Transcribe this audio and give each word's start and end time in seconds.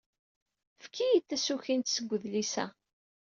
Efk-iyi-d 0.79 1.25
tasukint 1.29 1.91
seg 1.95 2.11
udlis-a. 2.15 2.65